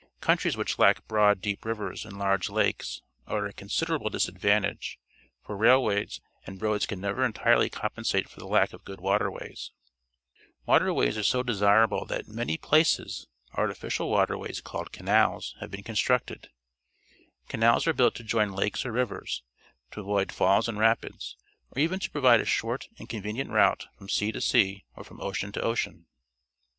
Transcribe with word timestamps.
Countries 0.19 0.57
which 0.57 0.79
lack 0.79 1.07
broad, 1.07 1.41
deep 1.41 1.63
rivers 1.63 2.05
and 2.05 2.17
large 2.17 2.49
lakes 2.49 3.03
are 3.27 3.45
at 3.45 3.51
a 3.51 3.53
considerable 3.53 4.09
disadvantage, 4.09 4.97
for 5.45 5.55
railways 5.55 6.19
and 6.47 6.59
roads 6.59 6.87
can 6.87 6.99
never 6.99 7.23
entirely 7.23 7.69
compensate 7.69 8.27
for 8.27 8.39
the 8.39 8.47
lack 8.47 8.73
of 8.73 8.83
good 8.83 8.97
watei^ways. 8.97 9.69
Waterways 10.65 11.19
are 11.19 11.23
so 11.23 11.43
desirable 11.43 12.03
that 12.05 12.25
in 12.25 12.33
many 12.33 12.57
places 12.57 13.27
artificial 13.53 14.09
waterways, 14.09 14.59
called 14.59 14.91
canals, 14.91 15.53
26 15.59 15.59
PUBLIC 15.79 15.97
SCHOOL 15.97 16.17
GEOGRAPHY 16.17 16.49
have 16.49 16.49
been 16.49 16.49
constructed. 16.49 16.49
Canals 17.47 17.85
are 17.85 17.93
built 17.93 18.15
to' 18.15 18.23
join 18.23 18.51
lakes 18.53 18.83
or 18.83 18.91
rivers, 18.91 19.43
to 19.91 19.99
avoid 20.01 20.31
falls 20.31 20.67
and 20.67 20.79
rapids, 20.79 21.37
or 21.69 21.79
even 21.79 21.99
to 21.99 22.09
provide 22.09 22.41
a 22.41 22.45
short 22.45 22.89
and 22.97 23.07
convenient 23.07 23.51
route 23.51 23.85
from 23.95 24.09
sea 24.09 24.31
to 24.31 24.41
sea 24.41 24.83
or 24.95 25.03
from 25.03 25.21
ocean 25.21 25.51
to 25.51 25.61
ocean. 25.61 26.07